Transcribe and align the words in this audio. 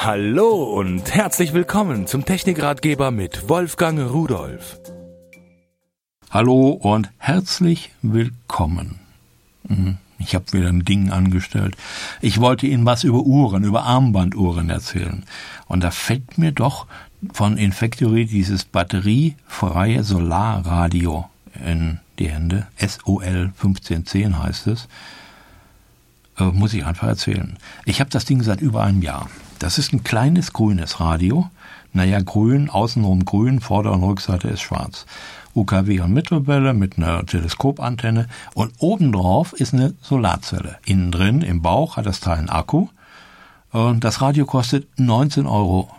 Hallo 0.00 0.62
und 0.78 1.12
herzlich 1.12 1.52
willkommen 1.54 2.06
zum 2.06 2.24
Technikratgeber 2.24 3.10
mit 3.10 3.48
Wolfgang 3.48 3.98
Rudolf. 3.98 4.78
Hallo 6.30 6.68
und 6.70 7.10
herzlich 7.18 7.90
willkommen. 8.00 9.00
Mhm, 9.64 9.96
ich 10.20 10.36
habe 10.36 10.52
wieder 10.52 10.68
ein 10.68 10.84
Ding 10.84 11.10
angestellt. 11.10 11.76
Ich 12.20 12.40
wollte 12.40 12.68
Ihnen 12.68 12.86
was 12.86 13.02
über 13.02 13.22
Uhren, 13.22 13.64
über 13.64 13.82
Armbanduhren 13.82 14.70
erzählen. 14.70 15.24
Und 15.66 15.82
da 15.82 15.90
fällt 15.90 16.38
mir 16.38 16.52
doch 16.52 16.86
von 17.32 17.58
Infactory 17.58 18.24
dieses 18.24 18.64
batteriefreie 18.64 20.04
Solarradio 20.04 21.28
in 21.66 21.98
die 22.20 22.30
Hände. 22.30 22.68
SOL 22.78 23.50
1510 23.56 24.40
heißt 24.40 24.68
es. 24.68 24.86
Äh, 26.38 26.44
muss 26.44 26.74
ich 26.74 26.84
einfach 26.84 27.08
erzählen. 27.08 27.56
Ich 27.84 28.00
habe 28.00 28.10
das 28.10 28.24
Ding 28.24 28.42
seit 28.42 28.60
über 28.60 28.82
einem 28.84 29.02
Jahr. 29.02 29.28
Das 29.58 29.78
ist 29.78 29.92
ein 29.92 30.04
kleines 30.04 30.52
grünes 30.52 31.00
Radio. 31.00 31.50
Naja, 31.92 32.20
grün, 32.20 32.70
außenrum 32.70 33.24
grün, 33.24 33.60
Vorder- 33.60 33.92
und 33.92 34.04
Rückseite 34.04 34.48
ist 34.48 34.60
schwarz. 34.60 35.06
UKW 35.54 36.00
und 36.00 36.12
Mittelwelle 36.12 36.74
mit 36.74 36.96
einer 36.96 37.24
Teleskopantenne 37.26 38.28
und 38.54 38.72
obendrauf 38.78 39.52
ist 39.54 39.74
eine 39.74 39.94
Solarzelle. 40.02 40.78
Innen 40.84 41.10
drin 41.10 41.42
im 41.42 41.62
Bauch 41.62 41.96
hat 41.96 42.06
das 42.06 42.20
Teil 42.20 42.38
einen 42.38 42.50
Akku. 42.50 42.88
Und 43.72 44.04
das 44.04 44.20
Radio 44.20 44.46
kostet 44.46 44.86
19,90 44.98 45.46
Euro 45.46 45.90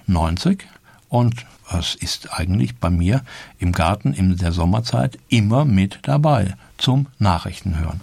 und 1.09 1.45
es 1.77 1.95
ist 1.95 2.33
eigentlich 2.33 2.77
bei 2.77 2.89
mir 2.89 3.21
im 3.59 3.73
Garten 3.73 4.13
in 4.13 4.37
der 4.37 4.51
Sommerzeit 4.53 5.19
immer 5.27 5.65
mit 5.65 5.99
dabei 6.03 6.55
zum 6.77 7.07
Nachrichtenhören. 7.19 8.01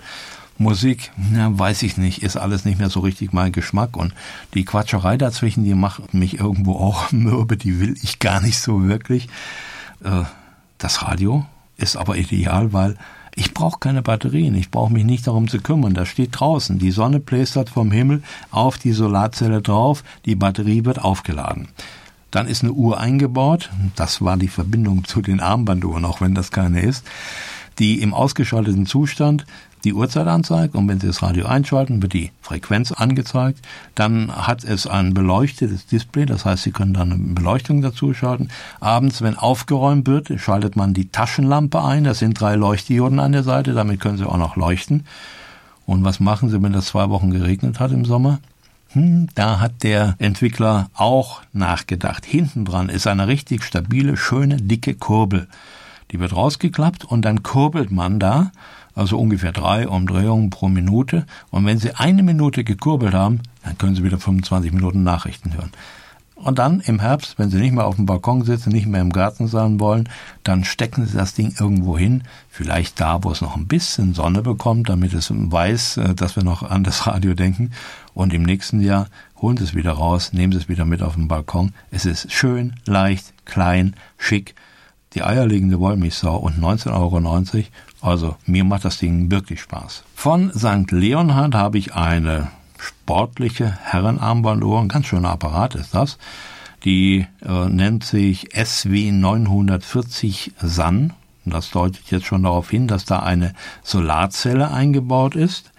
Musik, 0.59 1.13
na, 1.33 1.57
weiß 1.59 1.83
ich 1.83 1.97
nicht, 1.97 2.23
ist 2.23 2.37
alles 2.37 2.65
nicht 2.65 2.79
mehr 2.79 2.91
so 2.91 3.01
richtig 3.01 3.33
mein 3.33 3.53
Geschmack 3.53 3.97
und 3.97 4.15
die 4.55 4.65
Quatscherei 4.65 5.17
dazwischen, 5.17 5.65
die 5.65 5.75
macht 5.75 6.15
mich 6.15 6.39
irgendwo 6.39 6.75
auch 6.77 7.13
mürbe, 7.13 7.57
die 7.57 7.81
will 7.81 7.95
ich 8.03 8.19
gar 8.19 8.41
nicht 8.41 8.59
so 8.59 8.87
wirklich. 8.89 9.29
Äh, 10.03 10.23
das 10.79 11.03
Radio 11.03 11.45
ist 11.77 11.97
aber 11.97 12.17
ideal, 12.17 12.73
weil 12.73 12.97
ich 13.35 13.53
brauche 13.53 13.79
keine 13.79 14.01
Batterien, 14.01 14.55
ich 14.55 14.71
brauche 14.71 14.93
mich 14.93 15.05
nicht 15.05 15.27
darum 15.27 15.47
zu 15.47 15.59
kümmern. 15.61 15.93
Das 15.93 16.09
steht 16.09 16.31
draußen. 16.33 16.79
Die 16.79 16.91
Sonne 16.91 17.21
plästert 17.21 17.69
vom 17.69 17.91
Himmel 17.91 18.23
auf 18.51 18.79
die 18.79 18.93
Solarzelle 18.93 19.61
drauf, 19.61 20.05
die 20.25 20.37
Batterie 20.37 20.87
wird 20.87 21.05
aufgeladen. 21.05 21.69
Dann 22.31 22.47
ist 22.47 22.63
eine 22.63 22.73
Uhr 22.73 22.99
eingebaut, 22.99 23.71
das 23.95 24.23
war 24.23 24.39
die 24.39 24.49
Verbindung 24.49 25.05
zu 25.05 25.21
den 25.21 25.41
Armbanduhren, 25.41 26.07
auch 26.07 26.23
wenn 26.23 26.35
das 26.35 26.51
keine 26.51 26.81
ist, 26.81 27.05
die 27.79 28.01
im 28.01 28.15
ausgeschalteten 28.15 28.87
Zustand 28.87 29.45
die 29.87 29.95
Uhrzeit 29.95 30.27
anzeigt 30.27 30.75
und 30.75 30.89
wenn 30.89 30.99
Sie 30.99 31.07
das 31.07 31.23
Radio 31.23 31.47
einschalten, 31.47 32.03
wird 32.03 32.13
die 32.13 32.33
Frequenz 32.43 32.91
angezeigt. 32.91 33.65
Dann 33.95 34.33
hat 34.35 34.65
es 34.65 34.87
ein 34.89 35.15
beleuchtetes 35.15 35.87
Display, 35.87 36.27
das 36.27 36.45
heißt, 36.45 36.65
Sie 36.65 36.73
können 36.73 36.93
dann 36.93 37.13
eine 37.13 37.23
Beleuchtung 37.23 37.83
dazu 37.83 38.13
schalten. 38.13 38.49
Abends, 38.81 39.23
wenn 39.23 39.37
aufgeräumt 39.37 40.09
wird, 40.09 40.33
schaltet 40.41 40.75
man 40.75 40.93
die 40.93 41.09
Taschenlampe 41.09 41.83
ein. 41.83 42.03
Das 42.03 42.19
sind 42.19 42.41
drei 42.41 42.57
Leuchtdioden 42.57 43.21
an 43.21 43.31
der 43.31 43.45
Seite, 43.45 43.75
damit 43.75 44.01
können 44.01 44.19
Sie 44.19 44.27
auch 44.27 44.37
noch 44.37 44.57
leuchten. 44.57 45.07
Und 45.87 46.03
was 46.03 46.19
machen 46.19 46.51
Sie, 46.51 46.61
wenn 46.61 46.73
das 46.73 46.87
zwei 46.87 47.09
Wochen 47.09 47.31
geregnet 47.31 47.79
hat 47.79 47.93
im 47.93 48.05
Sommer? 48.05 48.41
Hm, 48.89 49.29
da 49.37 49.61
hat 49.61 49.85
der 49.85 50.17
Entwickler 50.19 50.91
auch 50.95 51.43
nachgedacht. 51.53 52.27
Hinten 52.27 52.65
dran 52.65 52.89
ist 52.89 53.07
eine 53.07 53.29
richtig 53.29 53.63
stabile, 53.63 54.17
schöne, 54.17 54.57
dicke 54.57 54.95
Kurbel. 54.95 55.47
Die 56.11 56.19
wird 56.19 56.35
rausgeklappt 56.35 57.05
und 57.05 57.23
dann 57.23 57.45
kurbelt 57.45 57.93
man 57.93 58.19
da 58.19 58.51
also 58.97 59.19
ungefähr 59.19 59.53
drei 59.53 59.87
Umdrehungen 59.87 60.51
pro 60.51 60.69
Minute. 60.69 61.27
Und 61.51 61.65
wenn 61.67 61.79
Sie 61.79 61.95
eine 61.95 62.25
Minute 62.25 62.65
gekurbelt 62.65 63.15
haben, 63.15 63.41
dann 63.63 63.79
können 63.79 63.95
Sie 63.95 64.03
wieder 64.03 64.19
25 64.19 64.73
Minuten 64.73 65.05
Nachrichten 65.05 65.55
hören. 65.55 65.71
Und 66.35 66.59
dann 66.59 66.81
im 66.81 67.01
Herbst, 67.01 67.39
wenn 67.39 67.49
Sie 67.49 67.59
nicht 67.59 67.73
mehr 67.73 67.87
auf 67.87 67.97
dem 67.97 68.05
Balkon 68.05 68.45
sitzen, 68.45 68.71
nicht 68.71 68.87
mehr 68.87 69.01
im 69.01 69.13
Garten 69.13 69.49
sein 69.49 69.81
wollen, 69.81 70.09
dann 70.45 70.65
stecken 70.65 71.07
Sie 71.07 71.17
das 71.17 71.33
Ding 71.33 71.55
irgendwo 71.59 71.97
hin, 71.97 72.25
vielleicht 72.51 73.01
da, 73.01 73.25
wo 73.25 73.31
es 73.31 73.41
noch 73.41 73.57
ein 73.57 73.67
bisschen 73.67 74.13
Sonne 74.13 74.43
bekommt, 74.43 74.89
damit 74.91 75.15
es 75.15 75.33
weiß, 75.35 75.97
äh, 75.97 76.15
dass 76.15 76.37
wir 76.37 76.45
noch 76.45 76.63
an 76.63 76.85
das 76.85 77.07
Radio 77.07 77.35
denken. 77.35 77.73
Und 78.13 78.35
im 78.35 78.43
nächsten 78.43 78.81
Jahr 78.81 79.09
holen 79.41 79.57
Sie 79.57 79.65
es 79.65 79.75
wieder 79.75 79.93
raus, 79.93 80.33
nehmen 80.33 80.53
Sie 80.53 80.59
es 80.59 80.69
wieder 80.69 80.85
mit 80.85 81.03
auf 81.03 81.15
den 81.15 81.29
Balkon. 81.29 81.73
Es 81.91 82.05
ist 82.05 82.31
schön, 82.31 82.75
leicht, 82.85 83.33
klein, 83.47 83.95
schick. 84.19 84.55
Die 85.17 85.23
eierlegende 85.23 85.81
Wollmilchsau 85.81 86.37
und 86.37 86.59
19,90 86.59 86.93
Euro 86.93 87.65
also 88.03 88.37
mir 88.45 88.65
macht 88.65 88.85
das 88.85 88.99
Ding 88.99 89.31
wirklich 89.31 89.63
Spaß. 89.63 90.05
Von 90.15 90.53
St. 90.53 90.91
Leonhard 90.91 91.55
habe 91.55 91.79
ich 91.79 91.95
eine 91.95 92.49
sportliche 92.79 93.79
Herrenarmbanduhr, 93.83 94.79
ein 94.79 94.89
ganz 94.89 95.07
schöner 95.07 95.31
Apparat 95.31 95.75
ist 95.75 95.95
das. 95.95 96.19
Die 96.85 97.27
äh, 97.43 97.69
nennt 97.71 98.05
sich 98.05 98.51
SW 98.55 99.11
940 99.11 100.53
SAN. 100.59 101.15
Das 101.47 101.71
deutet 101.71 102.11
jetzt 102.11 102.27
schon 102.27 102.43
darauf 102.43 102.69
hin, 102.69 102.87
dass 102.87 103.07
da 103.07 103.21
eine 103.21 103.55
Solarzelle 103.83 104.71
eingebaut 104.71 105.35
ist. 105.35 105.73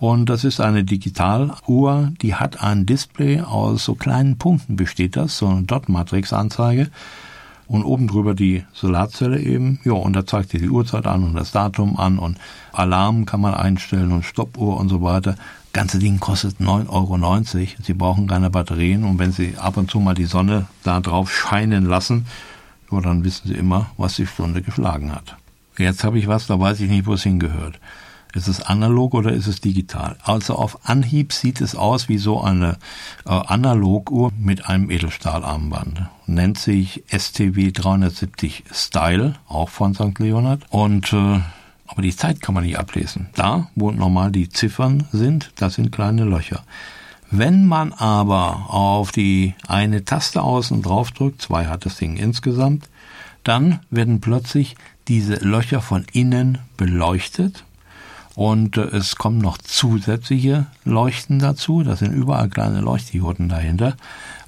Und 0.00 0.28
das 0.28 0.42
ist 0.42 0.60
eine 0.60 0.82
Digitaluhr, 0.82 2.10
die 2.20 2.34
hat 2.34 2.60
ein 2.60 2.86
Display 2.86 3.40
aus 3.40 3.84
so 3.84 3.94
kleinen 3.94 4.36
Punkten 4.36 4.74
besteht 4.74 5.14
das, 5.14 5.38
so 5.38 5.46
eine 5.46 5.62
Dot-Matrix-Anzeige 5.62 6.90
und 7.66 7.84
oben 7.84 8.08
drüber 8.08 8.34
die 8.34 8.64
Solarzelle 8.72 9.40
eben. 9.40 9.80
Ja, 9.84 9.92
und 9.92 10.14
da 10.14 10.26
zeigt 10.26 10.50
sie 10.50 10.58
die 10.58 10.68
Uhrzeit 10.68 11.06
an 11.06 11.24
und 11.24 11.34
das 11.34 11.52
Datum 11.52 11.96
an 11.98 12.18
und 12.18 12.38
Alarm 12.72 13.26
kann 13.26 13.40
man 13.40 13.54
einstellen 13.54 14.12
und 14.12 14.24
Stoppuhr 14.24 14.76
und 14.76 14.88
so 14.88 15.02
weiter. 15.02 15.36
Ganze 15.72 15.98
Ding 15.98 16.20
kostet 16.20 16.60
9,90 16.60 16.88
Euro. 16.88 17.68
Sie 17.82 17.94
brauchen 17.94 18.28
keine 18.28 18.50
Batterien 18.50 19.04
und 19.04 19.18
wenn 19.18 19.32
Sie 19.32 19.56
ab 19.58 19.76
und 19.76 19.90
zu 19.90 19.98
mal 19.98 20.14
die 20.14 20.24
Sonne 20.24 20.66
da 20.84 21.00
drauf 21.00 21.32
scheinen 21.32 21.84
lassen, 21.84 22.26
ja, 22.92 23.00
dann 23.00 23.24
wissen 23.24 23.48
Sie 23.48 23.54
immer, 23.54 23.90
was 23.96 24.16
die 24.16 24.26
Stunde 24.26 24.62
geschlagen 24.62 25.12
hat. 25.12 25.36
Jetzt 25.76 26.04
habe 26.04 26.18
ich 26.18 26.28
was, 26.28 26.46
da 26.46 26.60
weiß 26.60 26.80
ich 26.80 26.88
nicht, 26.88 27.06
wo 27.06 27.14
es 27.14 27.24
hingehört. 27.24 27.80
Ist 28.34 28.48
es 28.48 28.60
analog 28.60 29.14
oder 29.14 29.32
ist 29.32 29.46
es 29.46 29.60
digital? 29.60 30.16
Also 30.22 30.56
auf 30.56 30.88
Anhieb 30.88 31.32
sieht 31.32 31.60
es 31.60 31.76
aus 31.76 32.08
wie 32.08 32.18
so 32.18 32.40
eine 32.42 32.78
äh, 33.24 33.30
Analoguhr 33.30 34.32
mit 34.36 34.68
einem 34.68 34.90
Edelstahlarmband. 34.90 36.08
Nennt 36.26 36.58
sich 36.58 37.04
STW 37.08 37.70
370 37.70 38.64
Style, 38.72 39.34
auch 39.46 39.68
von 39.68 39.94
St. 39.94 40.18
Leonard. 40.18 40.62
Und 40.70 41.12
äh, 41.12 41.40
aber 41.86 42.02
die 42.02 42.16
Zeit 42.16 42.40
kann 42.40 42.54
man 42.54 42.64
nicht 42.64 42.78
ablesen. 42.78 43.28
Da, 43.34 43.68
wo 43.76 43.92
normal 43.92 44.32
die 44.32 44.48
Ziffern 44.48 45.06
sind, 45.12 45.52
das 45.56 45.74
sind 45.74 45.92
kleine 45.92 46.24
Löcher. 46.24 46.64
Wenn 47.30 47.66
man 47.66 47.92
aber 47.92 48.66
auf 48.68 49.12
die 49.12 49.54
eine 49.68 50.04
Taste 50.04 50.42
außen 50.42 50.82
drauf 50.82 51.12
drückt, 51.12 51.42
zwei 51.42 51.66
hat 51.66 51.86
das 51.86 51.96
Ding 51.96 52.16
insgesamt, 52.16 52.88
dann 53.44 53.80
werden 53.90 54.20
plötzlich 54.20 54.76
diese 55.08 55.36
Löcher 55.36 55.80
von 55.80 56.04
innen 56.12 56.58
beleuchtet 56.76 57.64
und 58.34 58.76
äh, 58.76 58.82
es 58.82 59.16
kommen 59.16 59.38
noch 59.38 59.58
zusätzliche 59.58 60.66
Leuchten 60.84 61.38
dazu. 61.38 61.82
Da 61.82 61.96
sind 61.96 62.12
überall 62.12 62.48
kleine 62.48 62.80
Leuchtdioden 62.80 63.48
dahinter. 63.48 63.96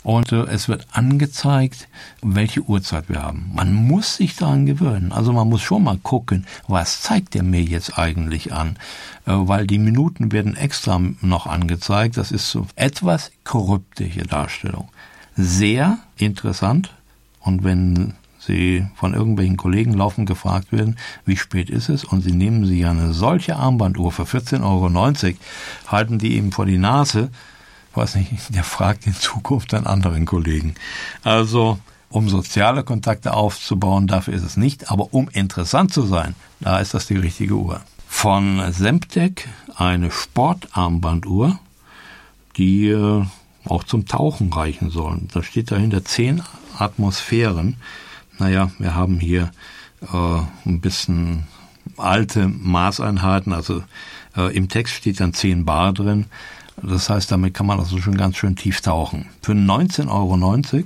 Und 0.02 0.32
äh, 0.32 0.42
es 0.44 0.68
wird 0.68 0.86
angezeigt, 0.92 1.88
welche 2.22 2.62
Uhrzeit 2.62 3.08
wir 3.08 3.22
haben. 3.22 3.50
Man 3.54 3.72
muss 3.72 4.16
sich 4.16 4.36
daran 4.36 4.66
gewöhnen. 4.66 5.12
Also 5.12 5.32
man 5.32 5.48
muss 5.48 5.62
schon 5.62 5.84
mal 5.84 5.98
gucken, 5.98 6.46
was 6.68 7.00
zeigt 7.00 7.34
der 7.34 7.42
mir 7.42 7.62
jetzt 7.62 7.98
eigentlich 7.98 8.52
an? 8.52 8.76
Äh, 9.24 9.32
weil 9.34 9.66
die 9.66 9.78
Minuten 9.78 10.32
werden 10.32 10.56
extra 10.56 11.00
noch 11.20 11.46
angezeigt. 11.46 12.16
Das 12.16 12.32
ist 12.32 12.50
so 12.50 12.66
etwas 12.74 13.30
korruptige 13.44 14.24
Darstellung. 14.24 14.88
Sehr 15.36 15.98
interessant. 16.16 16.92
Und 17.40 17.62
wenn 17.62 18.14
Sie 18.38 18.86
von 18.94 19.14
irgendwelchen 19.14 19.56
Kollegen 19.56 19.92
laufen 19.92 20.26
gefragt 20.26 20.72
werden, 20.72 20.96
wie 21.24 21.36
spät 21.36 21.70
ist 21.70 21.88
es? 21.88 22.04
Und 22.04 22.22
Sie 22.22 22.32
nehmen 22.32 22.64
ja 22.64 22.90
eine 22.90 23.12
solche 23.12 23.56
Armbanduhr 23.56 24.12
für 24.12 24.24
14,90 24.24 24.62
Euro, 24.62 25.36
halten 25.88 26.18
die 26.18 26.36
ihm 26.36 26.52
vor 26.52 26.66
die 26.66 26.78
Nase. 26.78 27.30
Ich 27.90 27.96
weiß 27.96 28.16
nicht, 28.16 28.54
der 28.54 28.64
fragt 28.64 29.06
in 29.06 29.14
Zukunft 29.14 29.72
dann 29.72 29.86
anderen 29.86 30.26
Kollegen. 30.26 30.74
Also, 31.24 31.78
um 32.08 32.28
soziale 32.28 32.84
Kontakte 32.84 33.34
aufzubauen, 33.34 34.06
dafür 34.06 34.34
ist 34.34 34.44
es 34.44 34.56
nicht, 34.56 34.90
aber 34.90 35.12
um 35.12 35.28
interessant 35.28 35.92
zu 35.92 36.02
sein, 36.02 36.34
da 36.60 36.78
ist 36.78 36.94
das 36.94 37.06
die 37.06 37.16
richtige 37.16 37.54
Uhr. 37.54 37.80
Von 38.06 38.62
Semtec 38.72 39.48
eine 39.74 40.10
Sportarmbanduhr, 40.10 41.58
die 42.56 42.88
äh, 42.88 43.24
auch 43.64 43.84
zum 43.84 44.06
Tauchen 44.06 44.52
reichen 44.52 44.90
sollen. 44.90 45.28
Da 45.32 45.42
steht 45.42 45.70
dahinter 45.70 46.04
10 46.04 46.42
Atmosphären 46.78 47.76
naja, 48.38 48.70
wir 48.78 48.94
haben 48.94 49.18
hier 49.18 49.50
äh, 50.12 50.40
ein 50.66 50.80
bisschen 50.80 51.44
alte 51.96 52.48
Maßeinheiten, 52.48 53.52
also 53.52 53.82
äh, 54.36 54.54
im 54.54 54.68
Text 54.68 54.94
steht 54.94 55.20
dann 55.20 55.32
10 55.32 55.64
Bar 55.64 55.92
drin. 55.92 56.26
Das 56.82 57.08
heißt, 57.08 57.32
damit 57.32 57.54
kann 57.54 57.66
man 57.66 57.78
also 57.78 57.98
schon 57.98 58.16
ganz 58.16 58.36
schön 58.36 58.56
tief 58.56 58.82
tauchen. 58.82 59.26
Für 59.40 59.52
19,90 59.52 60.08
Euro 60.10 60.84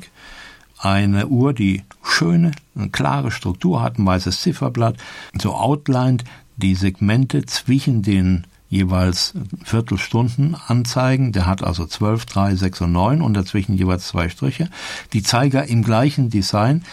eine 0.79 1.27
Uhr, 1.27 1.53
die 1.53 1.83
schöne, 2.03 2.53
klare 2.93 3.31
Struktur 3.31 3.83
hat, 3.83 3.99
ein 3.99 4.07
weißes 4.07 4.41
Zifferblatt, 4.41 4.97
so 5.41 5.55
outlined 5.55 6.25
die 6.57 6.75
Segmente 6.75 7.45
zwischen 7.45 8.03
den 8.03 8.47
jeweils 8.69 9.35
Viertelstunden 9.65 10.55
anzeigen. 10.55 11.33
Der 11.33 11.47
hat 11.47 11.65
also 11.65 11.87
12, 11.87 12.25
3, 12.27 12.55
6 12.55 12.81
und 12.83 12.93
9 12.93 13.21
und 13.21 13.35
dazwischen 13.35 13.77
jeweils 13.77 14.07
zwei 14.07 14.29
Striche. 14.29 14.71
Die 15.13 15.23
Zeiger 15.23 15.67
im 15.67 15.83
gleichen 15.83 16.31
Design. 16.31 16.85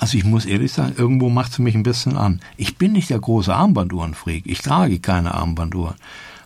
Also 0.00 0.16
ich 0.16 0.24
muss 0.24 0.46
ehrlich 0.46 0.72
sagen, 0.72 0.94
irgendwo 0.96 1.28
macht 1.28 1.52
es 1.52 1.58
mich 1.58 1.74
ein 1.74 1.82
bisschen 1.82 2.16
an. 2.16 2.40
Ich 2.56 2.78
bin 2.78 2.92
nicht 2.92 3.10
der 3.10 3.18
große 3.18 3.54
Armbanduhrenfreak. 3.54 4.44
Ich 4.46 4.62
trage 4.62 4.98
keine 4.98 5.34
Armbanduhren. 5.34 5.96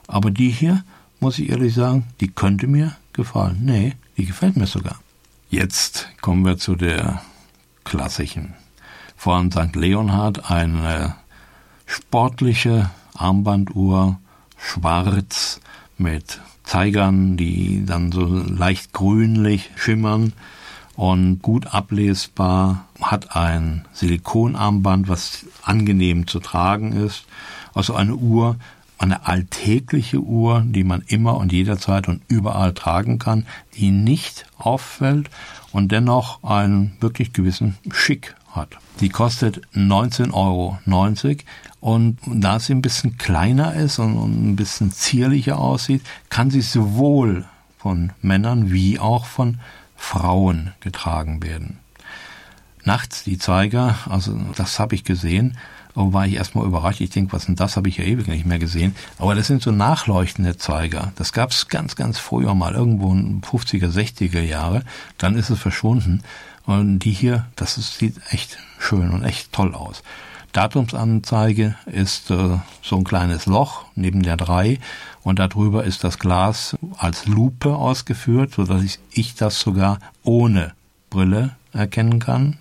Aber 0.08 0.32
die 0.32 0.48
hier, 0.48 0.82
muss 1.20 1.38
ich 1.38 1.50
ehrlich 1.50 1.72
sagen, 1.72 2.04
die 2.18 2.26
könnte 2.26 2.66
mir 2.66 2.96
gefallen. 3.12 3.60
Nee, 3.62 3.92
die 4.16 4.26
gefällt 4.26 4.56
mir 4.56 4.66
sogar. 4.66 4.98
Jetzt 5.50 6.08
kommen 6.20 6.44
wir 6.44 6.58
zu 6.58 6.74
der 6.74 7.22
klassischen. 7.84 8.54
Von 9.16 9.52
St. 9.52 9.76
Leonhard 9.76 10.50
eine 10.50 11.14
sportliche 11.86 12.90
Armbanduhr, 13.14 14.18
schwarz 14.58 15.60
mit 15.96 16.40
Zeigern, 16.64 17.36
die 17.36 17.86
dann 17.86 18.10
so 18.10 18.24
leicht 18.26 18.92
grünlich 18.92 19.70
schimmern 19.76 20.32
und 20.96 21.42
gut 21.42 21.74
ablesbar, 21.74 22.86
hat 23.00 23.36
ein 23.36 23.84
Silikonarmband, 23.92 25.08
was 25.08 25.46
angenehm 25.62 26.26
zu 26.26 26.40
tragen 26.40 26.92
ist. 26.92 27.24
Also 27.74 27.94
eine 27.94 28.14
Uhr, 28.14 28.56
eine 28.98 29.26
alltägliche 29.26 30.20
Uhr, 30.20 30.62
die 30.64 30.84
man 30.84 31.02
immer 31.06 31.36
und 31.36 31.52
jederzeit 31.52 32.08
und 32.08 32.22
überall 32.28 32.72
tragen 32.74 33.18
kann, 33.18 33.46
die 33.76 33.90
nicht 33.90 34.46
auffällt 34.56 35.30
und 35.72 35.90
dennoch 35.90 36.42
einen 36.44 36.96
wirklich 37.00 37.32
gewissen 37.32 37.76
Schick 37.92 38.34
hat. 38.50 38.78
Die 39.00 39.08
kostet 39.08 39.60
19,90 39.74 40.32
Euro 40.32 40.78
und 41.80 42.18
da 42.26 42.60
sie 42.60 42.72
ein 42.72 42.82
bisschen 42.82 43.18
kleiner 43.18 43.74
ist 43.74 43.98
und 43.98 44.52
ein 44.52 44.56
bisschen 44.56 44.92
zierlicher 44.92 45.58
aussieht, 45.58 46.02
kann 46.30 46.50
sie 46.50 46.60
sowohl 46.60 47.44
von 47.78 48.12
Männern 48.22 48.72
wie 48.72 48.98
auch 49.00 49.26
von 49.26 49.58
Frauen 50.04 50.72
getragen 50.80 51.42
werden. 51.42 51.78
Nachts 52.84 53.24
die 53.24 53.38
Zeiger, 53.38 53.96
also 54.08 54.38
das 54.56 54.78
habe 54.78 54.94
ich 54.94 55.04
gesehen, 55.04 55.56
war 55.94 56.26
ich 56.26 56.34
erstmal 56.34 56.66
überrascht. 56.66 57.00
Ich 57.00 57.10
denke, 57.10 57.32
was 57.32 57.46
denn 57.46 57.54
das, 57.54 57.76
habe 57.76 57.88
ich 57.88 57.96
ja 57.96 58.04
ewig 58.04 58.26
nicht 58.26 58.44
mehr 58.44 58.58
gesehen. 58.58 58.94
Aber 59.18 59.34
das 59.34 59.46
sind 59.46 59.62
so 59.62 59.70
nachleuchtende 59.70 60.56
Zeiger. 60.56 61.12
Das 61.16 61.32
gab 61.32 61.50
es 61.50 61.68
ganz, 61.68 61.96
ganz 61.96 62.18
früher 62.18 62.54
mal, 62.54 62.74
irgendwo 62.74 63.12
in 63.12 63.42
50er, 63.42 63.88
60er 63.88 64.42
Jahre. 64.42 64.82
Dann 65.18 65.36
ist 65.36 65.50
es 65.50 65.58
verschwunden. 65.58 66.22
Und 66.66 67.00
die 67.00 67.12
hier, 67.12 67.46
das 67.56 67.78
ist, 67.78 67.98
sieht 67.98 68.16
echt 68.30 68.58
schön 68.78 69.10
und 69.10 69.24
echt 69.24 69.52
toll 69.52 69.74
aus. 69.74 70.02
Datumsanzeige 70.54 71.74
ist 71.86 72.30
äh, 72.30 72.58
so 72.80 72.96
ein 72.96 73.04
kleines 73.04 73.46
Loch 73.46 73.86
neben 73.96 74.22
der 74.22 74.36
3 74.36 74.78
und 75.22 75.40
darüber 75.40 75.82
ist 75.82 76.04
das 76.04 76.20
Glas 76.20 76.76
als 76.96 77.26
Lupe 77.26 77.74
ausgeführt, 77.74 78.52
so 78.54 78.64
dass 78.64 78.84
ich, 78.84 79.00
ich 79.10 79.34
das 79.34 79.58
sogar 79.58 79.98
ohne 80.22 80.72
Brille 81.10 81.56
erkennen 81.72 82.20
kann. 82.20 82.58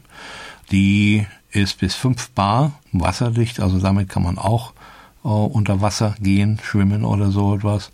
Die 0.71 1.27
ist 1.51 1.77
bis 1.77 1.93
5 1.93 2.31
Bar 2.31 2.71
wasserdicht, 2.91 3.59
also 3.59 3.79
damit 3.79 4.09
kann 4.09 4.23
man 4.23 4.39
auch 4.39 4.73
äh, 5.23 5.27
unter 5.27 5.81
Wasser 5.81 6.15
gehen, 6.19 6.59
schwimmen 6.63 7.05
oder 7.05 7.29
so 7.29 7.55
etwas. 7.55 7.91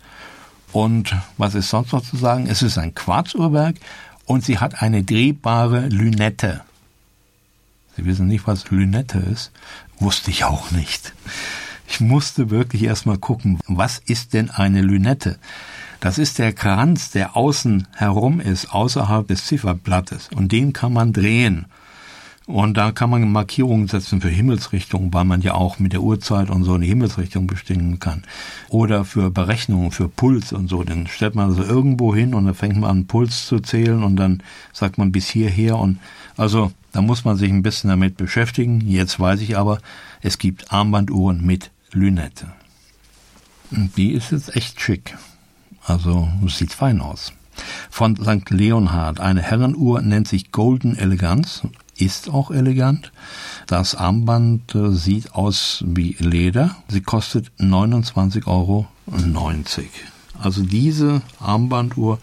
Und 0.72 1.14
was 1.36 1.54
ist 1.54 1.68
sonst 1.68 1.92
noch 1.92 2.02
zu 2.02 2.16
sagen? 2.16 2.46
Es 2.46 2.62
ist 2.62 2.78
ein 2.78 2.94
Quarzuhrwerk 2.94 3.76
und 4.24 4.44
sie 4.44 4.58
hat 4.58 4.80
eine 4.82 5.02
drehbare 5.02 5.88
Lünette. 5.88 6.62
Sie 7.96 8.04
wissen 8.04 8.26
nicht, 8.26 8.46
was 8.46 8.70
Lünette 8.70 9.18
ist. 9.18 9.52
Wusste 9.98 10.30
ich 10.30 10.44
auch 10.44 10.70
nicht. 10.70 11.12
Ich 11.88 12.00
musste 12.00 12.50
wirklich 12.50 12.84
erstmal 12.84 13.18
gucken, 13.18 13.58
was 13.66 13.98
ist 13.98 14.32
denn 14.32 14.48
eine 14.50 14.80
Lünette? 14.80 15.38
Das 15.98 16.16
ist 16.16 16.38
der 16.38 16.52
Kranz, 16.52 17.10
der 17.10 17.36
außen 17.36 17.88
herum 17.94 18.40
ist, 18.40 18.72
außerhalb 18.72 19.28
des 19.28 19.44
Zifferblattes. 19.44 20.30
Und 20.34 20.52
den 20.52 20.72
kann 20.72 20.92
man 20.92 21.12
drehen. 21.12 21.66
Und 22.46 22.76
da 22.76 22.90
kann 22.90 23.10
man 23.10 23.30
Markierungen 23.30 23.86
setzen 23.86 24.20
für 24.20 24.28
Himmelsrichtungen, 24.28 25.12
weil 25.14 25.24
man 25.24 25.40
ja 25.40 25.54
auch 25.54 25.78
mit 25.78 25.92
der 25.92 26.02
Uhrzeit 26.02 26.50
und 26.50 26.64
so 26.64 26.74
eine 26.74 26.86
Himmelsrichtung 26.86 27.46
bestimmen 27.46 28.00
kann. 28.00 28.22
Oder 28.68 29.04
für 29.04 29.30
Berechnungen, 29.30 29.92
für 29.92 30.08
Puls 30.08 30.52
und 30.52 30.68
so. 30.68 30.82
Dann 30.82 31.06
stellt 31.06 31.34
man 31.34 31.50
also 31.50 31.62
irgendwo 31.62 32.14
hin 32.14 32.34
und 32.34 32.46
dann 32.46 32.54
fängt 32.54 32.76
man 32.76 32.90
an, 32.90 33.06
Puls 33.06 33.46
zu 33.46 33.60
zählen 33.60 34.02
und 34.02 34.16
dann 34.16 34.42
sagt 34.72 34.98
man 34.98 35.12
bis 35.12 35.28
hierher 35.28 35.76
und 35.76 35.98
also 36.36 36.72
da 36.92 37.02
muss 37.02 37.24
man 37.24 37.36
sich 37.36 37.50
ein 37.50 37.62
bisschen 37.62 37.90
damit 37.90 38.16
beschäftigen. 38.16 38.80
Jetzt 38.80 39.18
weiß 39.20 39.40
ich 39.40 39.56
aber, 39.56 39.78
es 40.20 40.38
gibt 40.38 40.72
Armbanduhren 40.72 41.44
mit 41.44 41.70
Lünette. 41.92 42.46
Und 43.70 43.96
die 43.96 44.12
ist 44.12 44.32
jetzt 44.32 44.56
echt 44.56 44.80
schick. 44.80 45.16
Also 45.84 46.28
sieht 46.48 46.72
fein 46.72 47.00
aus. 47.00 47.32
Von 47.90 48.16
St. 48.16 48.50
Leonhard, 48.50 49.20
eine 49.20 49.42
Herrenuhr 49.42 50.00
nennt 50.00 50.28
sich 50.28 50.50
Golden 50.50 50.96
Elegance 50.96 51.68
ist 52.00 52.30
auch 52.30 52.50
elegant. 52.50 53.12
Das 53.66 53.94
Armband 53.94 54.74
äh, 54.74 54.90
sieht 54.92 55.34
aus 55.34 55.84
wie 55.86 56.16
Leder. 56.18 56.76
Sie 56.88 57.02
kostet 57.02 57.50
29,90 57.58 58.46
Euro. 58.46 58.86
Also 60.40 60.62
diese 60.62 61.22
Armbanduhr, 61.38 62.18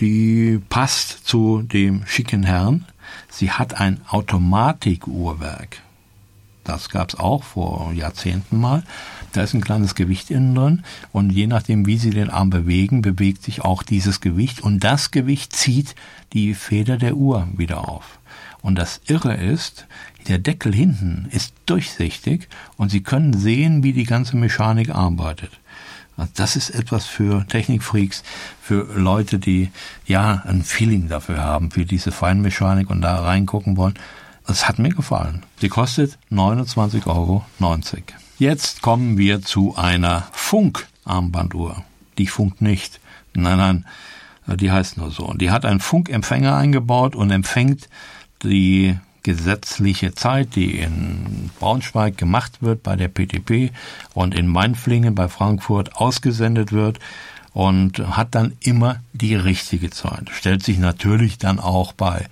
die 0.00 0.60
passt 0.68 1.26
zu 1.26 1.62
dem 1.62 2.04
schicken 2.06 2.42
Herrn. 2.42 2.84
Sie 3.28 3.50
hat 3.50 3.80
ein 3.80 4.00
Automatikuhrwerk. 4.08 5.80
Das 6.64 6.88
gab's 6.88 7.14
auch 7.14 7.44
vor 7.44 7.92
Jahrzehnten 7.92 8.58
mal. 8.58 8.82
Da 9.32 9.42
ist 9.42 9.52
ein 9.52 9.60
kleines 9.60 9.94
Gewicht 9.94 10.30
innen 10.30 10.54
drin 10.54 10.82
und 11.12 11.30
je 11.30 11.46
nachdem, 11.46 11.86
wie 11.86 11.98
Sie 11.98 12.10
den 12.10 12.30
Arm 12.30 12.50
bewegen, 12.50 13.02
bewegt 13.02 13.42
sich 13.42 13.62
auch 13.62 13.82
dieses 13.82 14.20
Gewicht 14.20 14.62
und 14.62 14.80
das 14.80 15.10
Gewicht 15.10 15.54
zieht 15.54 15.94
die 16.32 16.54
Feder 16.54 16.96
der 16.96 17.16
Uhr 17.16 17.48
wieder 17.54 17.86
auf. 17.88 18.18
Und 18.62 18.76
das 18.76 19.02
Irre 19.06 19.34
ist, 19.34 19.86
der 20.26 20.38
Deckel 20.38 20.74
hinten 20.74 21.28
ist 21.30 21.52
durchsichtig 21.66 22.48
und 22.78 22.90
Sie 22.90 23.02
können 23.02 23.34
sehen, 23.34 23.82
wie 23.82 23.92
die 23.92 24.04
ganze 24.04 24.36
Mechanik 24.36 24.88
arbeitet. 24.88 25.50
Das 26.34 26.56
ist 26.56 26.70
etwas 26.70 27.06
für 27.06 27.46
Technikfreaks, 27.48 28.22
für 28.62 28.86
Leute, 28.94 29.38
die 29.38 29.70
ja 30.06 30.42
ein 30.46 30.62
Feeling 30.62 31.08
dafür 31.08 31.42
haben, 31.42 31.70
für 31.70 31.84
diese 31.84 32.12
Feinmechanik 32.12 32.88
und 32.90 33.00
da 33.00 33.20
reingucken 33.22 33.76
wollen. 33.76 33.94
Das 34.46 34.68
hat 34.68 34.78
mir 34.78 34.90
gefallen. 34.90 35.42
Sie 35.60 35.68
kostet 35.68 36.18
29,90 36.30 37.06
Euro. 37.06 37.44
Jetzt 38.38 38.82
kommen 38.82 39.16
wir 39.16 39.42
zu 39.42 39.76
einer 39.76 40.28
Funkarmbanduhr. 40.32 41.82
Die 42.18 42.26
funkt 42.26 42.60
nicht. 42.60 43.00
Nein, 43.34 43.58
nein, 43.58 43.84
die 44.56 44.70
heißt 44.70 44.96
nur 44.96 45.10
so. 45.10 45.32
Die 45.34 45.50
hat 45.50 45.64
einen 45.64 45.80
Funkempfänger 45.80 46.54
eingebaut 46.54 47.16
und 47.16 47.30
empfängt 47.30 47.88
die 48.42 48.98
gesetzliche 49.22 50.14
Zeit, 50.14 50.54
die 50.54 50.78
in 50.78 51.23
Braunschweig 51.64 52.18
gemacht 52.18 52.58
wird 52.60 52.82
bei 52.82 52.94
der 52.94 53.08
PTP 53.08 53.72
und 54.12 54.34
in 54.34 54.46
Mainflingen 54.46 55.14
bei 55.14 55.28
Frankfurt 55.28 55.96
ausgesendet 55.96 56.72
wird 56.72 56.98
und 57.54 58.00
hat 58.00 58.34
dann 58.34 58.52
immer 58.60 58.96
die 59.14 59.34
richtige 59.34 59.88
Zeit. 59.88 60.28
Stellt 60.30 60.62
sich 60.62 60.76
natürlich 60.76 61.38
dann 61.38 61.58
auch 61.58 61.94
bei 61.94 62.26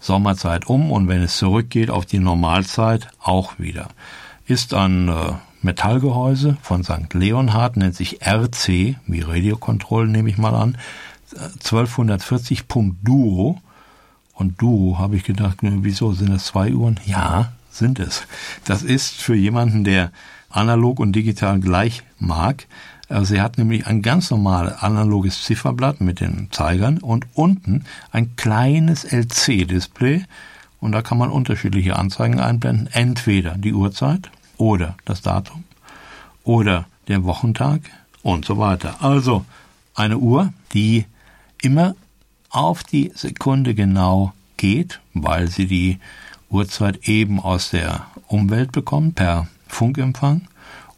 Sommerzeit 0.00 0.66
um 0.68 0.90
und 0.90 1.06
wenn 1.06 1.20
es 1.20 1.36
zurückgeht 1.36 1.90
auf 1.90 2.06
die 2.06 2.18
Normalzeit 2.18 3.08
auch 3.20 3.58
wieder. 3.58 3.88
Ist 4.46 4.72
ein 4.72 5.08
äh, 5.08 5.32
Metallgehäuse 5.60 6.56
von 6.62 6.82
St. 6.82 7.12
Leonhard, 7.12 7.76
nennt 7.76 7.94
sich 7.94 8.22
RC, 8.26 8.96
wie 9.06 9.20
Radio 9.20 9.58
Control 9.58 10.08
nehme 10.08 10.30
ich 10.30 10.38
mal 10.38 10.54
an, 10.54 10.78
1240 11.36 12.64
Duo 13.02 13.60
und 14.32 14.62
Duo 14.62 14.98
habe 14.98 15.16
ich 15.16 15.24
gedacht, 15.24 15.58
wieso 15.60 16.12
sind 16.12 16.30
das 16.30 16.46
zwei 16.46 16.72
Uhren? 16.72 16.98
Ja, 17.04 17.52
sind 17.78 17.98
es. 17.98 18.22
Das 18.64 18.82
ist 18.82 19.20
für 19.20 19.34
jemanden, 19.34 19.84
der 19.84 20.12
analog 20.50 21.00
und 21.00 21.12
digital 21.12 21.60
gleich 21.60 22.02
mag. 22.18 22.66
Also 23.08 23.34
sie 23.34 23.40
hat 23.40 23.56
nämlich 23.56 23.86
ein 23.86 24.02
ganz 24.02 24.30
normales 24.30 24.74
analoges 24.82 25.44
Zifferblatt 25.44 26.00
mit 26.00 26.20
den 26.20 26.48
Zeigern 26.50 26.98
und 26.98 27.26
unten 27.34 27.84
ein 28.12 28.36
kleines 28.36 29.04
LC-Display 29.04 30.24
und 30.80 30.92
da 30.92 31.02
kann 31.02 31.18
man 31.18 31.30
unterschiedliche 31.30 31.96
Anzeigen 31.96 32.38
einblenden. 32.38 32.88
Entweder 32.92 33.56
die 33.56 33.72
Uhrzeit 33.72 34.30
oder 34.56 34.96
das 35.04 35.22
Datum 35.22 35.64
oder 36.44 36.86
der 37.08 37.24
Wochentag 37.24 37.80
und 38.22 38.44
so 38.44 38.58
weiter. 38.58 39.02
Also 39.02 39.44
eine 39.94 40.18
Uhr, 40.18 40.52
die 40.72 41.06
immer 41.62 41.94
auf 42.50 42.82
die 42.82 43.12
Sekunde 43.14 43.74
genau 43.74 44.32
geht, 44.56 45.00
weil 45.14 45.48
sie 45.48 45.66
die 45.66 45.98
Uhrzeit 46.50 47.08
eben 47.08 47.40
aus 47.40 47.70
der 47.70 48.06
Umwelt 48.26 48.72
bekommt 48.72 49.16
per 49.16 49.48
Funkempfang 49.66 50.42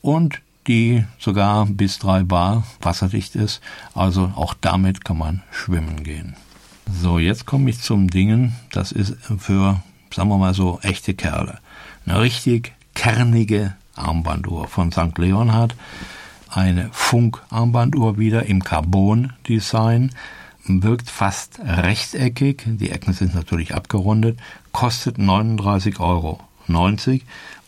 und 0.03 0.41
die 0.67 1.05
sogar 1.19 1.67
bis 1.67 1.99
drei 1.99 2.23
Bar 2.23 2.65
wasserdicht 2.81 3.35
ist. 3.35 3.61
Also 3.95 4.33
auch 4.37 4.55
damit 4.61 5.05
kann 5.05 5.19
man 5.19 5.43
schwimmen 5.51 6.03
gehen. 6.03 6.37
So, 6.93 7.19
jetzt 7.19 7.47
komme 7.47 7.71
ich 7.71 7.81
zum 7.81 8.09
Dingen, 8.09 8.55
das 8.73 8.93
ist 8.93 9.17
für, 9.39 9.81
sagen 10.15 10.29
wir 10.29 10.39
mal 10.39 10.55
so, 10.55 10.79
echte 10.83 11.15
Kerle. 11.15 11.59
Eine 12.05 12.21
richtig 12.21 12.73
kernige 12.95 13.75
Armbanduhr 13.95 14.69
von 14.69 14.93
St. 14.93 15.17
Leonhard. 15.17 15.75
eine 16.53 16.89
Funkarmbanduhr 16.91 18.19
wieder 18.19 18.47
im 18.47 18.65
Carbon-Design, 18.65 20.11
wirkt 20.83 21.11
fast 21.11 21.61
rechteckig, 21.61 22.65
die 22.67 22.91
Ecken 22.91 23.13
sind 23.13 23.35
natürlich 23.35 23.75
abgerundet, 23.75 24.39
kostet 24.73 25.19
39,90 25.19 26.01
Euro 26.01 26.41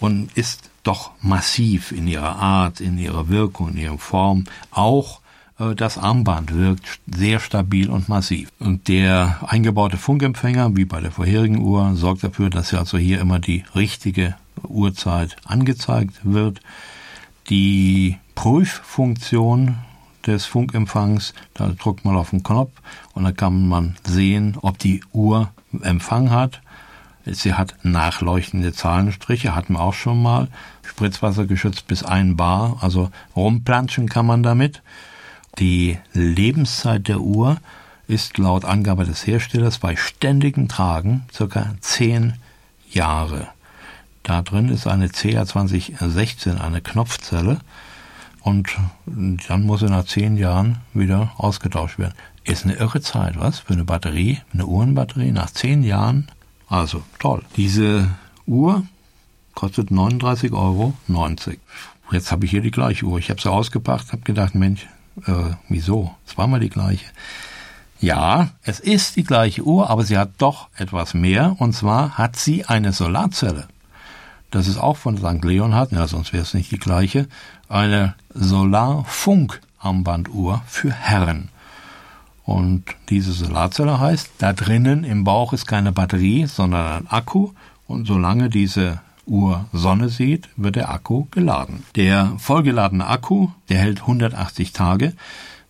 und 0.00 0.36
ist 0.36 0.70
doch 0.82 1.12
massiv 1.20 1.92
in 1.92 2.06
ihrer 2.06 2.36
Art, 2.36 2.80
in 2.80 2.98
ihrer 2.98 3.28
Wirkung, 3.28 3.70
in 3.70 3.78
ihrer 3.78 3.98
Form. 3.98 4.44
Auch 4.70 5.20
äh, 5.58 5.74
das 5.74 5.98
Armband 5.98 6.54
wirkt 6.54 7.00
sehr 7.06 7.40
stabil 7.40 7.90
und 7.90 8.08
massiv. 8.08 8.48
Und 8.58 8.88
der 8.88 9.38
eingebaute 9.46 9.96
Funkempfänger, 9.96 10.76
wie 10.76 10.84
bei 10.84 11.00
der 11.00 11.12
vorherigen 11.12 11.58
Uhr, 11.58 11.94
sorgt 11.94 12.24
dafür, 12.24 12.50
dass 12.50 12.70
ja 12.70 12.80
also 12.80 12.98
hier 12.98 13.20
immer 13.20 13.38
die 13.38 13.64
richtige 13.74 14.34
Uhrzeit 14.66 15.36
angezeigt 15.44 16.20
wird. 16.22 16.60
Die 17.48 18.18
Prüffunktion 18.34 19.76
des 20.26 20.46
Funkempfangs, 20.46 21.34
da 21.54 21.68
drückt 21.68 22.04
man 22.04 22.16
auf 22.16 22.30
den 22.30 22.42
Knopf 22.42 22.72
und 23.14 23.24
dann 23.24 23.36
kann 23.36 23.68
man 23.68 23.96
sehen, 24.04 24.56
ob 24.60 24.78
die 24.78 25.02
Uhr 25.12 25.50
Empfang 25.82 26.30
hat. 26.30 26.60
Sie 27.24 27.54
hat 27.54 27.76
nachleuchtende 27.82 28.72
Zahlenstriche, 28.72 29.54
hatten 29.54 29.74
wir 29.74 29.80
auch 29.80 29.94
schon 29.94 30.20
mal. 30.20 30.48
Spritzwasser 30.82 31.46
geschützt 31.46 31.86
bis 31.86 32.02
ein 32.02 32.36
Bar, 32.36 32.78
also 32.80 33.10
rumplanschen 33.36 34.08
kann 34.08 34.26
man 34.26 34.42
damit. 34.42 34.82
Die 35.58 35.98
Lebenszeit 36.12 37.08
der 37.08 37.20
Uhr 37.20 37.58
ist 38.08 38.38
laut 38.38 38.64
Angabe 38.64 39.04
des 39.04 39.26
Herstellers 39.26 39.78
bei 39.78 39.96
ständigem 39.96 40.68
Tragen 40.68 41.24
circa 41.32 41.74
zehn 41.80 42.34
Jahre. 42.90 43.48
Da 44.22 44.42
drin 44.42 44.68
ist 44.68 44.86
eine 44.86 45.08
CA2016, 45.08 46.60
eine 46.60 46.80
Knopfzelle, 46.80 47.58
und 48.42 48.76
dann 49.48 49.62
muss 49.62 49.80
sie 49.80 49.86
nach 49.86 50.04
zehn 50.04 50.36
Jahren 50.36 50.78
wieder 50.94 51.32
ausgetauscht 51.36 51.98
werden. 51.98 52.14
Ist 52.44 52.64
eine 52.64 52.74
irre 52.74 53.00
Zeit, 53.00 53.38
was? 53.38 53.60
Für 53.60 53.74
eine 53.74 53.84
Batterie, 53.84 54.40
eine 54.52 54.66
Uhrenbatterie 54.66 55.30
nach 55.30 55.50
zehn 55.50 55.82
Jahren. 55.82 56.28
Also 56.68 57.02
toll. 57.18 57.42
Diese 57.56 58.08
Uhr 58.46 58.84
kostet 59.54 59.90
39,90 59.90 60.52
Euro. 60.52 60.94
Jetzt 62.10 62.32
habe 62.32 62.44
ich 62.44 62.50
hier 62.50 62.62
die 62.62 62.70
gleiche 62.70 63.06
Uhr. 63.06 63.18
Ich 63.18 63.30
habe 63.30 63.40
sie 63.40 63.50
ausgepackt, 63.50 64.12
habe 64.12 64.22
gedacht, 64.22 64.54
Mensch, 64.54 64.86
äh, 65.26 65.54
wieso? 65.68 66.14
Zweimal 66.26 66.60
die 66.60 66.68
gleiche. 66.70 67.06
Ja, 68.00 68.50
es 68.64 68.80
ist 68.80 69.16
die 69.16 69.22
gleiche 69.22 69.62
Uhr, 69.62 69.88
aber 69.88 70.02
sie 70.02 70.18
hat 70.18 70.32
doch 70.38 70.68
etwas 70.76 71.14
mehr. 71.14 71.54
Und 71.58 71.74
zwar 71.74 72.18
hat 72.18 72.36
sie 72.36 72.64
eine 72.64 72.92
Solarzelle. 72.92 73.68
Das 74.52 74.68
ist 74.68 74.78
auch 74.78 74.98
von 74.98 75.16
St. 75.16 75.44
Leonhard, 75.44 75.90
ja, 75.92 76.06
sonst 76.06 76.34
wäre 76.34 76.44
es 76.44 76.54
nicht 76.54 76.70
die 76.70 76.78
gleiche, 76.78 77.26
eine 77.68 78.14
Solarfunk-Armbanduhr 78.34 80.62
für 80.66 80.92
Herren. 80.92 81.48
Und 82.44 82.84
diese 83.08 83.32
Solarzelle 83.32 83.98
heißt, 83.98 84.30
da 84.38 84.52
drinnen 84.52 85.02
im 85.04 85.24
Bauch 85.24 85.54
ist 85.54 85.66
keine 85.66 85.90
Batterie, 85.90 86.46
sondern 86.46 86.86
ein 86.86 87.08
Akku. 87.08 87.52
Und 87.86 88.06
solange 88.06 88.50
diese 88.50 89.00
Uhr 89.26 89.64
Sonne 89.72 90.10
sieht, 90.10 90.50
wird 90.56 90.76
der 90.76 90.90
Akku 90.90 91.24
geladen. 91.30 91.84
Der 91.96 92.34
vollgeladene 92.36 93.06
Akku, 93.06 93.48
der 93.70 93.78
hält 93.78 94.02
180 94.02 94.74
Tage. 94.74 95.14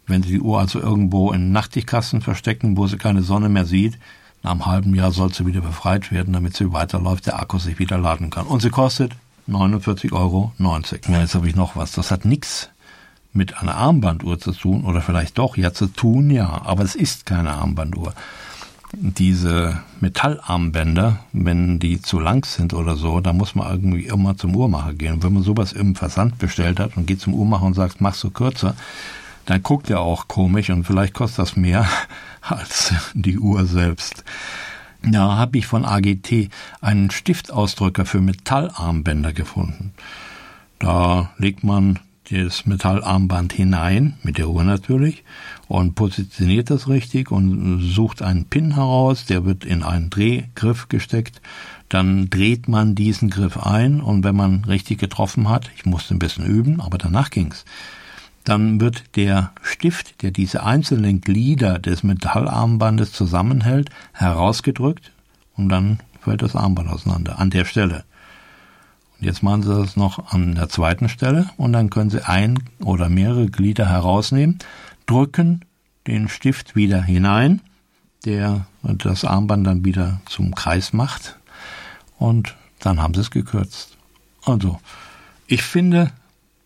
Wenn 0.09 0.25
Sie 0.25 0.31
die 0.31 0.41
Uhr 0.41 0.59
also 0.59 0.81
irgendwo 0.81 1.31
in 1.31 1.53
Nachtigkasten 1.53 2.21
verstecken, 2.21 2.77
wo 2.77 2.89
sie 2.89 2.99
keine 2.99 3.23
Sonne 3.23 3.49
mehr 3.49 3.65
sieht, 3.65 3.97
nach 4.43 4.53
einem 4.53 4.67
halben 4.67 4.95
Jahr 4.95 5.13
soll 5.13 5.33
sie 5.33 5.47
wieder 5.47 5.61
befreit 5.61 6.11
werden, 6.11 6.33
damit 6.33 6.57
sie 6.57 6.73
weiterläuft, 6.73 7.27
der 7.27 7.41
Akku 7.41 7.59
sich 7.59 7.79
wieder 7.79 7.99
laden 7.99 8.31
kann. 8.31 8.47
Und 8.47 8.61
sie 8.61 8.71
kostet 8.71 9.13
49,90 9.49 10.13
Euro. 10.13 10.53
Ja, 10.59 11.21
jetzt 11.21 11.35
habe 11.35 11.49
ich 11.49 11.57
noch 11.57 11.77
was. 11.77 11.93
Das 11.93 12.11
hat 12.11 12.25
nichts 12.25 12.71
mit 13.33 13.59
einer 13.59 13.77
Armbanduhr 13.77 14.39
zu 14.39 14.53
tun, 14.53 14.85
oder 14.85 15.01
vielleicht 15.01 15.39
doch, 15.39 15.57
ja 15.57 15.73
zu 15.73 15.87
tun, 15.87 16.31
ja, 16.31 16.63
aber 16.65 16.83
es 16.83 16.95
ist 16.95 17.25
keine 17.25 17.53
Armbanduhr. 17.53 18.13
Diese 18.95 19.81
Metallarmbänder, 20.01 21.21
wenn 21.33 21.79
die 21.79 22.03
zu 22.03 22.21
lang 22.21 22.45
sind 22.45 22.75
oder 22.75 22.97
so, 22.97 23.21
da 23.21 23.33
muss 23.33 23.55
man 23.55 23.71
irgendwie 23.71 24.05
immer 24.05 24.37
zum 24.37 24.55
Uhrmacher 24.55 24.93
gehen. 24.93 25.15
Und 25.15 25.23
wenn 25.23 25.33
man 25.33 25.43
sowas 25.43 25.73
im 25.73 25.95
Versand 25.95 26.39
bestellt 26.39 26.79
hat 26.79 26.97
und 26.97 27.07
geht 27.07 27.21
zum 27.21 27.33
Uhrmacher 27.33 27.65
und 27.65 27.75
sagt, 27.75 28.03
machst 28.03 28.23
du 28.23 28.31
kürzer, 28.31 28.75
dann 29.47 29.63
guckt 29.63 29.89
er 29.89 30.01
auch 30.01 30.29
komisch 30.29 30.69
und 30.69 30.85
vielleicht 30.85 31.15
kostet 31.15 31.39
das 31.39 31.57
mehr 31.57 31.87
als 32.57 32.93
die 33.15 33.39
Uhr 33.39 33.67
selbst. 33.67 34.25
Da 35.03 35.37
habe 35.37 35.59
ich 35.59 35.67
von 35.67 35.85
AGT 35.85 36.49
einen 36.81 37.11
Stiftausdrücker 37.11 38.07
für 38.07 38.21
Metallarmbänder 38.21 39.33
gefunden. 39.33 39.93
Da 40.79 41.31
legt 41.39 41.65
man 41.65 41.99
das 42.31 42.67
Metallarmband 42.67 43.53
hinein, 43.53 44.15
mit 44.23 44.39
der 44.39 44.49
Uhr 44.49 44.65
natürlich, 44.65 45.25
und 45.69 45.95
positioniert 45.95 46.71
das 46.71 46.89
richtig 46.89 47.31
und 47.31 47.81
sucht 47.81 48.23
einen 48.23 48.47
Pin 48.47 48.75
heraus, 48.75 49.27
der 49.27 49.45
wird 49.45 49.65
in 49.65 49.83
einen 49.83 50.09
Drehgriff 50.09 50.89
gesteckt. 50.89 51.43
Dann 51.89 52.31
dreht 52.31 52.69
man 52.69 52.95
diesen 52.95 53.29
Griff 53.29 53.59
ein 53.59 54.01
und 54.01 54.25
wenn 54.25 54.37
man 54.37 54.65
richtig 54.65 54.99
getroffen 54.99 55.49
hat, 55.49 55.71
ich 55.77 55.85
musste 55.85 56.15
ein 56.15 56.21
bisschen 56.21 56.47
üben, 56.47 56.81
aber 56.81 56.97
danach 56.97 57.31
ging's, 57.31 57.65
dann 58.45 58.81
wird 58.81 59.17
der 59.17 59.53
Stift, 59.63 60.23
der 60.23 60.31
diese 60.31 60.65
einzelnen 60.65 61.21
Glieder 61.21 61.79
des 61.79 62.03
Metallarmbandes 62.03 63.13
zusammenhält, 63.13 63.91
herausgedrückt 64.13 65.13
und 65.57 65.69
dann 65.69 66.01
fällt 66.21 66.43
das 66.43 66.57
Armband 66.57 66.89
auseinander 66.89 67.39
an 67.39 67.51
der 67.51 67.65
Stelle. 67.65 68.05
Und 69.19 69.27
jetzt 69.27 69.43
machen 69.43 69.63
Sie 69.63 69.75
das 69.75 69.97
noch 69.97 70.33
an 70.33 70.55
der 70.55 70.69
zweiten 70.69 71.09
Stelle 71.09 71.49
und 71.57 71.73
dann 71.73 71.91
können 71.91 72.11
Sie 72.11 72.27
ein 72.27 72.59
oder 72.83 73.09
mehrere 73.09 73.47
Glieder 73.47 73.89
herausnehmen, 73.89 74.59
drücken 75.07 75.65
den 76.07 76.29
Stift 76.29 76.75
wieder 76.75 77.03
hinein, 77.03 77.61
der 78.25 78.67
das 78.83 79.25
Armband 79.25 79.67
dann 79.67 79.85
wieder 79.85 80.21
zum 80.27 80.55
Kreis 80.55 80.93
macht 80.93 81.39
und 82.19 82.57
dann 82.81 83.01
haben 83.01 83.15
Sie 83.15 83.21
es 83.21 83.31
gekürzt. 83.31 83.97
Also, 84.45 84.81
ich 85.47 85.63
finde, 85.63 86.11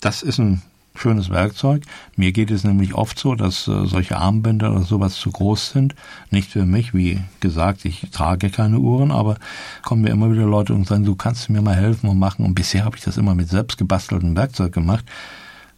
das 0.00 0.22
ist 0.22 0.38
ein 0.38 0.62
schönes 0.98 1.30
Werkzeug. 1.30 1.82
Mir 2.16 2.32
geht 2.32 2.50
es 2.50 2.64
nämlich 2.64 2.94
oft 2.94 3.18
so, 3.18 3.34
dass 3.34 3.68
äh, 3.68 3.86
solche 3.86 4.16
Armbänder 4.16 4.72
oder 4.72 4.82
sowas 4.82 5.14
zu 5.14 5.30
groß 5.30 5.70
sind. 5.70 5.94
Nicht 6.30 6.50
für 6.50 6.66
mich, 6.66 6.94
wie 6.94 7.20
gesagt, 7.40 7.84
ich 7.84 8.08
trage 8.10 8.50
keine 8.50 8.78
Uhren, 8.78 9.10
aber 9.10 9.36
kommen 9.82 10.02
mir 10.02 10.10
immer 10.10 10.32
wieder 10.32 10.46
Leute 10.46 10.74
und 10.74 10.86
sagen, 10.86 11.04
du 11.04 11.14
kannst 11.14 11.50
mir 11.50 11.62
mal 11.62 11.76
helfen 11.76 12.08
und 12.08 12.18
machen. 12.18 12.44
Und 12.44 12.54
bisher 12.54 12.84
habe 12.84 12.96
ich 12.96 13.04
das 13.04 13.16
immer 13.16 13.34
mit 13.34 13.48
selbst 13.48 13.78
gebasteltem 13.78 14.36
Werkzeug 14.36 14.72
gemacht. 14.72 15.04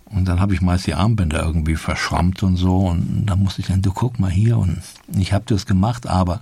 Und 0.06 0.26
dann 0.26 0.40
habe 0.40 0.54
ich 0.54 0.62
meist 0.62 0.86
die 0.86 0.94
Armbänder 0.94 1.42
irgendwie 1.42 1.76
verschrammt 1.76 2.42
und 2.42 2.56
so. 2.56 2.86
Und 2.86 3.26
dann 3.26 3.42
musste 3.42 3.60
ich 3.60 3.68
dann, 3.68 3.82
du 3.82 3.92
guck 3.92 4.18
mal 4.18 4.30
hier 4.30 4.58
und 4.58 4.80
ich 5.16 5.32
habe 5.32 5.44
das 5.46 5.66
gemacht, 5.66 6.06
aber 6.06 6.40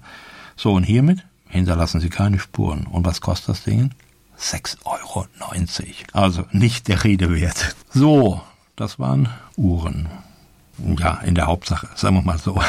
so 0.57 0.73
und 0.73 0.85
hiermit 0.85 1.25
hinterlassen 1.49 2.01
sie 2.01 2.11
keine 2.11 2.39
Spuren. 2.39 2.87
Und 2.87 3.05
was 3.05 3.21
kostet 3.21 3.51
das 3.51 3.65
Ding? 3.65 3.91
6,90 4.39 4.77
Euro. 4.85 5.27
Also 6.13 6.45
nicht 6.53 6.89
der 6.89 7.05
Rede 7.05 7.35
wert. 7.35 7.75
So, 7.91 8.41
das 8.77 8.99
waren 8.99 9.29
Uhren. 9.57 10.09
Ja, 10.99 11.21
in 11.25 11.35
der 11.35 11.47
Hauptsache, 11.47 11.89
sagen 11.95 12.17
wir 12.17 12.23
mal 12.23 12.39
so. 12.39 12.61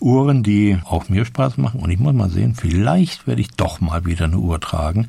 Uhren, 0.00 0.42
die 0.42 0.78
auch 0.84 1.08
mir 1.08 1.24
Spaß 1.24 1.56
machen. 1.56 1.80
Und 1.80 1.90
ich 1.90 1.98
muss 1.98 2.12
mal 2.12 2.28
sehen, 2.28 2.54
vielleicht 2.54 3.26
werde 3.26 3.40
ich 3.40 3.48
doch 3.52 3.80
mal 3.80 4.04
wieder 4.04 4.26
eine 4.26 4.38
Uhr 4.38 4.60
tragen. 4.60 5.08